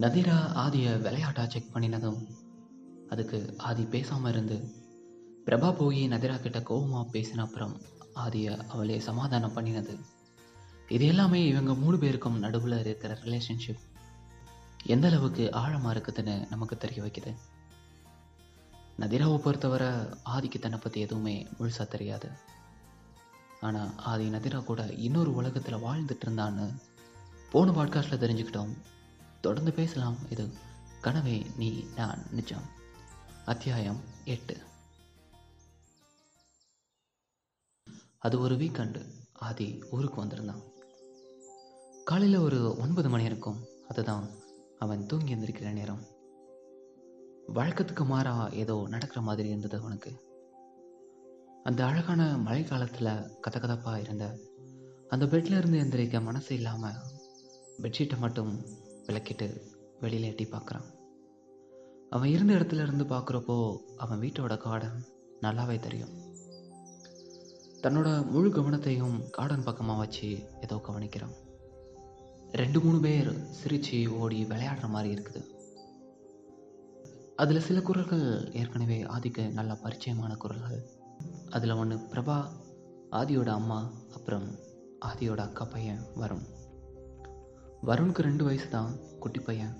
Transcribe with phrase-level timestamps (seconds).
[0.00, 2.26] நதிரா ஆதியை விளையாட்டா செக் பண்ணினதும்
[3.08, 4.74] அதுக்கு ஆதி பேசாமல் இருந்து
[5.46, 7.80] பிரபா போய் நதிரா கிட்ட கோவமாக பேசின அப்புறம்
[8.14, 9.98] ஆதியை அவளே சமாதானம் பண்ணினது.
[10.88, 13.82] இது எல்லாமே இவங்க மூணு பேருக்கும் நடுவில் இருக்கிற ரிலேஷன்ஷிப்
[14.84, 17.34] எந்த அளவுக்கு ஆழமாக இருக்குதுன்னு நமக்கு தெரிய வைக்குது.
[18.98, 19.88] நதிராவை பொறுத்தவரை
[20.24, 22.30] ஆதிக்கு தன்னை பற்றி எதுவுமே முழுசாக தெரியாது.
[23.60, 26.78] ஆனால் ஆதி நதிரா கூட இன்னொரு உலகத்தில் வாழ்ந்துட்டு இருந்தான்னு
[27.50, 28.74] போன பாட்காஸ்ட்டில் தெரிஞ்சுக்கிட்டோம்.
[29.42, 30.16] தொடர்ந்து பேசலாம்.
[30.30, 30.48] இது
[31.02, 32.68] கனவே நீ நான் நிஜம்.
[33.44, 34.56] அத்தியாயம் எட்டு.
[38.18, 39.06] அது ஒரு வீக்கெண்டு.
[39.32, 40.60] ஆதி ஊருக்கு வந்திருந்தான்.
[42.04, 43.66] காலையில் ஒரு ஒன்பது மணி இருக்கும்.
[43.88, 44.28] அதுதான்
[44.78, 46.06] அவன் தூங்கி எந்திருக்கிற நேரம்.
[47.54, 50.20] வழக்கத்துக்கு மாறா ஏதோ நடக்கிற மாதிரி இருந்தது அவனுக்கு.
[51.64, 54.38] அந்த அழகான மழை காலத்தில் கதகதப்பாக இருந்த
[55.08, 56.94] அந்த பெட்ல இருந்து எந்திரிக்க மனசு இல்லாமல்
[57.82, 59.60] பெட்ஷீட்டை மட்டும் விளக்கிட்டு
[60.00, 60.88] வெளியில் எட்டி பார்க்குறான்.
[62.10, 65.04] அவன் இருந்த இடத்துல இருந்து பார்க்குறப்போ அவன் வீட்டோட கார்டன்
[65.40, 66.12] நல்லாவே தெரியும்.
[67.82, 70.28] தன்னோட முழு கவனத்தையும் கார்டன் பக்கமாக வச்சு
[70.60, 71.34] ஏதோ கவனிக்கிறான்.
[72.52, 73.30] ரெண்டு மூணு பேர்
[73.60, 75.42] சிரிச்சு ஓடி விளையாடுற மாதிரி இருக்குது.
[77.36, 80.82] அதில் சில குரல்கள் ஏற்கனவே ஆதிக்கு நல்லா பரிச்சயமான குரல்கள்.
[81.50, 82.36] அதில் ஒன்று பிரபா
[83.10, 84.48] ஆதியோட அம்மா அப்புறம்
[85.06, 86.44] ஆதியோட அக்கா பையன் வரும்.
[87.88, 88.90] வருணுக்கு ரெண்டு வயசு தான்
[89.22, 89.72] குட்டி பையன்.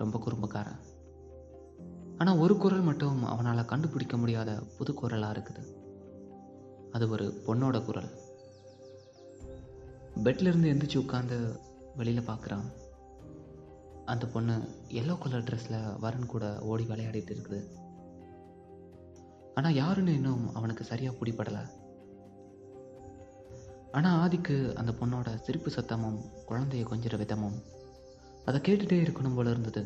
[0.00, 0.80] ரொம்ப குறும்புக்காரன்.
[2.18, 5.62] ஆனால் ஒரு குரல் மட்டும் அவனால் கண்டுபிடிக்க முடியாத புது குரலாக இருக்குது.
[6.92, 8.10] அது ஒரு பொண்ணோட குரல்.
[10.24, 11.38] பெட்லேருந்து எந்திரிச்சு உட்காந்து
[11.96, 12.66] வெளியில் பார்க்குறான்
[14.12, 14.54] அந்த பொண்ணு
[15.00, 17.60] எல்லோ கலர் ட்ரெஸ்ஸில் வருண் கூட ஓடி விளையாடிட்டு இருக்குது.
[19.54, 21.64] ஆனால் யாருன்னு இன்னும் அவனுக்கு சரியாக பிடிப்படலை
[23.96, 27.58] ஆனால் ஆதிக்கு அந்த பொண்ணோட சிரிப்பு சத்தமும் குழந்தைய கொஞ்சிற விதமும்
[28.44, 29.82] அதை கேட்டுகிட்டே இருக்கணும் போல இருந்தது.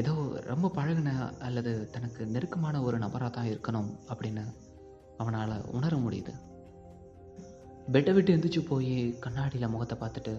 [0.00, 0.12] ஏதோ
[0.50, 4.44] ரொம்ப பழகின அல்லது தனக்கு நெருக்கமான ஒரு நபராக தான் இருக்கணும் அப்படின்னு
[5.16, 6.32] அவனால் உணர முடியுது.
[7.92, 8.94] பெட்டை விட்டு எந்திரிச்சு போய்
[9.24, 10.34] கண்ணாடியில் முகத்தை பார்த்துட்டு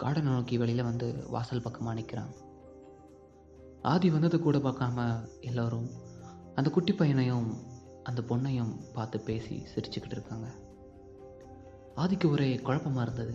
[0.00, 2.32] கார்டன் நோக்கி வெளியில் வந்து வாசல் பக்கமாக நிற்கிறான்
[3.92, 5.06] ஆதி வந்தது கூட பார்க்காம
[5.50, 5.88] எல்லோரும்
[6.58, 7.48] அந்த குட்டி பையனையும்
[8.02, 10.48] அந்த பொண்ணையும் பார்த்து பேசி சிரிச்சுக்கிட்டு இருக்காங்க.
[11.96, 13.34] ஆதிக்கு ஒரே குழப்பமாக இருந்தது.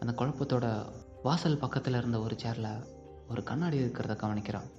[0.00, 0.92] அந்த குழப்பத்தோட
[1.22, 2.86] வாசல் பக்கத்தில் இருந்த ஒரு சேரில்
[3.28, 4.70] ஒரு கண்ணாடி இருக்கிறத கவனிக்கிறான்.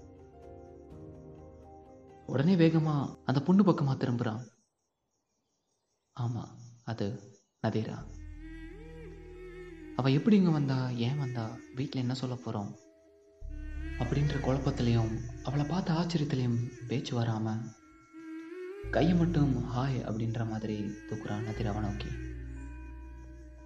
[2.25, 4.43] உடனே வேகமாக அந்த பொண்ணு பக்கமாக திரும்புகிறான்
[6.13, 6.51] ஆமாம்
[6.83, 7.35] அது
[7.67, 7.97] நதீரா.
[9.95, 12.79] அவள் எப்படி இங்கே வந்தா ஏன் வந்தா வீட்டில் என்ன சொல்ல போகிறோம்
[13.99, 15.11] அப்படின்ற குழப்பத்திலையும்
[15.43, 17.79] அவளை பார்த்த ஆச்சரியத்திலையும் பேச்சு வராமல்
[18.89, 22.09] கையை மட்டும் ஹாய் அப்படின்ற மாதிரி தூக்குறான் நதிராவை நோக்கி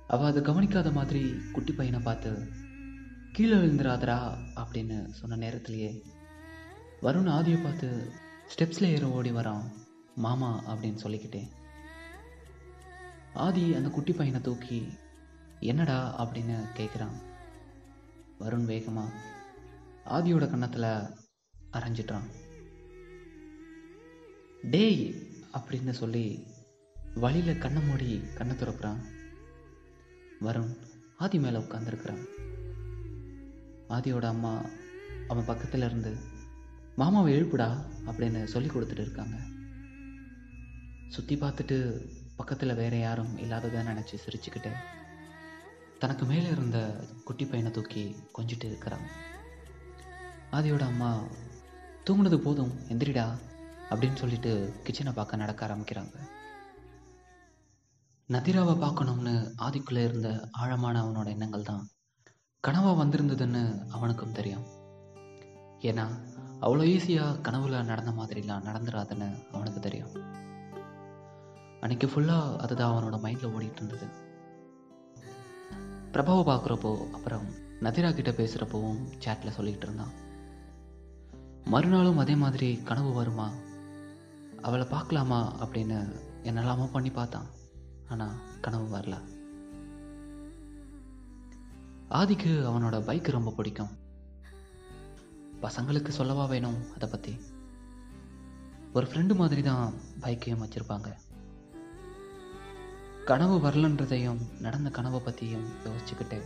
[0.07, 2.51] அவள் அதை கவனிக்காத மாதிரி குட்டி பையனை பார்த்து
[3.31, 6.03] கீழே விழுந்துராதரா அப்படின்னு சொன்ன நேரத்திலேயே
[7.01, 8.11] வருண் ஆதியை பார்த்து
[8.55, 9.63] ஸ்டெப்ஸில் ஏற ஓடி வரான்
[10.15, 11.49] மாமா அப்படின்னு சொல்லிக்கிட்டேன்
[13.33, 14.87] ஆதி அந்த குட்டி பையனை தூக்கி
[15.59, 16.23] என்னடா?
[16.23, 17.15] அப்படின்னு கேட்குறான்
[18.39, 19.05] வருண் வேகமா
[20.05, 21.07] ஆதியோட கன்னத்தில்
[21.73, 22.44] அரைஞ்சிட்றான்.
[24.73, 25.03] டேய்
[25.57, 26.23] அப்படின்னு சொல்லி
[27.15, 29.01] வழியில் கண்ணை மூடி கண்ணை திறக்கிறான்.
[30.41, 30.71] வருண்
[31.17, 32.23] ஆதி மேலே உட்காந்துருக்கிறான்
[33.89, 34.53] ஆதியோட அம்மா
[35.27, 36.13] அவன் பக்கத்தில் இருந்து
[36.95, 37.69] மாமாவை எழுப்புடா
[38.05, 39.37] அப்படின்னு சொல்லி கொடுத்துட்டு இருக்காங்க.
[41.07, 41.77] சுற்றி பார்த்துட்டு
[42.35, 44.71] பக்கத்தில் வேற யாரும் இல்லாததை நினச்சி சிரிச்சுக்கிட்டே
[45.99, 46.79] தனக்கு மேலே இருந்த
[47.23, 49.05] குட்டி பையனை தூக்கி கொஞ்சிட்டு இருக்கிறான்.
[50.51, 51.23] ஆதியோட அம்மா
[52.09, 53.27] தூங்குனது போதும் எந்திரிடா
[53.89, 56.15] அப்படின்னு சொல்லிட்டு கிச்சனை பார்க்க நடக்க ஆரம்பிக்கிறாங்க.
[58.29, 61.89] நதிராவை பார்க்கணும்னு ஆதிக்குள்ளே இருந்த ஆழமான அவனோட எண்ணங்கள் தான்
[62.67, 64.65] கனவா வந்திருந்ததுன்னு அவனுக்கும் தெரியும்.
[65.81, 66.05] ஏன்னா
[66.61, 70.13] அவ்வளோ ஈஸியாக கனவுல நடந்த மாதிரிலாம் நடந்துடாதுன்னு அவனுக்கு தெரியும்.
[71.81, 74.07] அன்னைக்கு ஃபுல்லாக அதுதான் அவனோட மைண்டில் ஓடிட்டு இருந்தது
[76.11, 77.45] பிரபாவை பார்க்குறப்போ அப்புறம்
[77.81, 80.13] நதிரா கிட்ட பேசுகிறப்பவும் சேட்டில் சொல்லிகிட்டு இருந்தான்
[81.65, 83.47] மறுநாளும் அதே மாதிரி கனவு வருமா?
[84.65, 85.97] அவளை பார்க்கலாமா அப்படின்னு
[86.43, 87.49] என்னெல்லாமோ பண்ணி பார்த்தான்.
[88.07, 89.15] ஆனால் கனவு வரல.
[92.09, 93.93] ஆதிக்கு அவனோட பைக் ரொம்ப பிடிக்கும்.
[95.61, 97.33] பசங்களுக்கு சொல்லவா வேணும் அதை பற்றி
[98.93, 101.09] ஒரு ஃப்ரெண்டு மாதிரி தான் பைக்கையும் வச்சுருப்பாங்க.
[103.25, 106.39] கனவு வரலன்றதையும் நடந்த கனவை பற்றியும் யோசிச்சுக்கிட்டு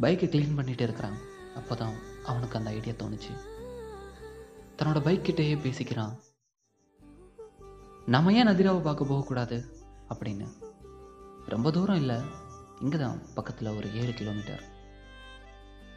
[0.00, 1.18] பைக்கை க்ளீன் பண்ணிட்டு இருக்கிறான்.
[1.54, 3.32] அப்போ தான் அவனுக்கு அந்த ஐடியா தோணுச்சு.
[4.76, 6.14] தன்னோட பைக் கிட்டேயே பேசிக்கிறான்.
[8.06, 9.84] நம்ம ஏன் நதிராவை பார்க்க போகக்கூடாது?
[10.14, 10.48] அப்படின்னு.
[11.46, 12.16] ரொம்ப தூரம் இல்லை.
[12.80, 14.62] இங்கே தான் பக்கத்தில் ஒரு ஏழு கிலோமீட்டர்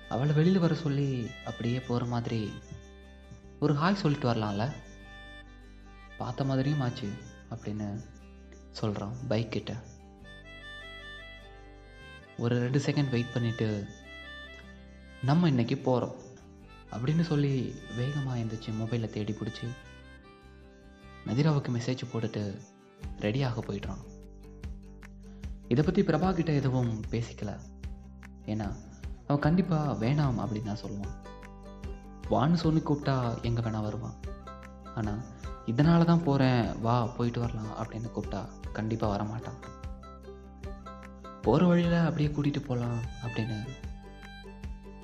[0.09, 2.53] அவளை வெளியில் வர சொல்லி அப்படியே போகிற மாதிரி
[3.59, 4.71] ஒரு ஹாய் சொல்லிட்டு வரலாம்ல?
[6.17, 7.09] பார்த்த மாதிரியும் ஆச்சு
[7.49, 8.03] அப்படின்னு
[8.71, 9.75] சொல்கிறான் பைக் கிட்ட.
[12.37, 13.87] ஒரு ரெண்டு செகண்ட் வெயிட் பண்ணிவிட்டு
[15.23, 16.15] நம்ம இன்னைக்கு போகிறோம்
[16.91, 19.67] அப்படின்னு சொல்லி வேகமாக எழுந்திரிச்சு மொபைலை தேடி பிடிச்சி
[21.27, 22.43] நதிராவுக்கு மெசேஜ் போட்டுட்டு
[23.25, 24.03] ரெடியாக போயிடுறான்
[25.67, 27.51] இதை பற்றி பிரபா கிட்ட எதுவும் பேசிக்கல.
[28.45, 28.67] ஏன்னா
[29.27, 31.15] அவன் கண்டிப்பாக வேணாம் அப்படின்னு தான் சொல்லுவான்.
[32.33, 34.17] வான்னு சொல்லி கூப்பிட்டா எங்கே வேணா வருவான்.
[34.95, 35.21] ஆனால்
[35.71, 38.41] இதனால தான் போகிறேன் வா போயிட்டு வரலாம் அப்படின்னு கூப்பிட்டா
[38.73, 39.59] கண்டிப்பாக வரமாட்டான்.
[41.41, 43.57] போகிற வழியில் அப்படியே கூட்டிகிட்டு போகலாம் அப்படின்னு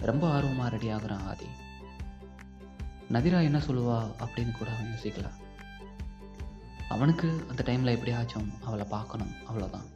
[0.09, 1.49] ரொம்ப ஆர்வமாக ரெடி ஆகுறான் ஆதி.
[3.15, 5.29] நதிரா என்ன சொல்லுவா அப்படின்னு கூட அவன் யோசிக்கல.
[6.91, 9.87] அவனுக்கு அந்த டைமில் எப்படியாச்சும் அவளை பார்க்கணும் அவ்வளோதான்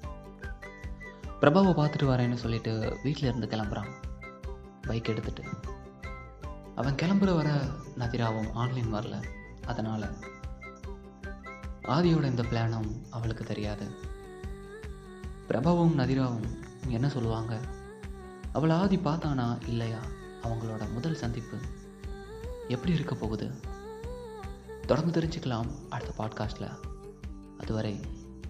[1.42, 3.92] பிரபாவை பார்த்துட்டு வரேன்னு சொல்லிட்டு வீட்டில் இருந்து கிளம்புறான்.
[4.82, 5.44] பைக் எடுத்துட்டு.
[6.76, 7.50] அவன் கிளம்புற வர
[7.98, 9.24] நதிராவும் ஆன்லைன் வரல.
[9.66, 10.18] அதனால்
[11.84, 13.86] ஆதியோட இந்த பிளானும் அவளுக்கு தெரியாது.
[15.48, 16.48] பிரபாவும் நதிராவும்
[16.88, 17.60] என்ன சொல்லுவாங்க?
[18.54, 20.00] அவளை ஆதி பார்த்தானா இல்லையா?
[20.44, 21.58] அவங்களோட முதல் சந்திப்பு
[22.68, 23.52] எப்படி இருக்க போகுது?
[24.86, 26.70] தொடர்ந்து தெரிஞ்சுக்கலாம் அடுத்த பாட்காஸ்டில்
[27.58, 28.00] அதுவரை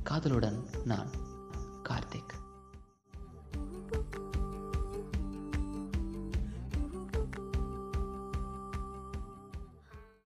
[0.04, 1.08] காதலுடன் நான்
[1.84, 2.34] கார்த்திக்.